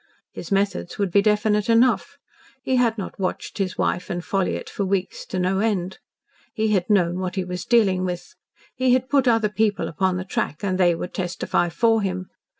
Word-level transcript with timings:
His 0.31 0.51
methods 0.51 0.97
would 0.97 1.11
be 1.11 1.21
definite 1.21 1.69
enough. 1.69 2.17
He 2.63 2.77
had 2.77 2.97
not 2.97 3.19
watched 3.19 3.59
his 3.59 3.77
wife 3.77 4.09
and 4.09 4.25
Ffolliott 4.25 4.67
for 4.67 4.83
weeks 4.83 5.27
to 5.27 5.37
no 5.37 5.59
end. 5.59 5.99
He 6.55 6.69
had 6.69 6.89
known 6.89 7.19
what 7.19 7.35
he 7.35 7.43
was 7.43 7.65
dealing 7.65 8.03
with. 8.03 8.33
He 8.75 8.93
had 8.93 9.09
put 9.11 9.27
other 9.27 9.47
people 9.49 9.87
upon 9.87 10.17
the 10.17 10.25
track 10.25 10.63
and 10.63 10.79
they 10.79 10.95
would 10.95 11.13
testify 11.13 11.69
for 11.69 12.01
him. 12.01 12.31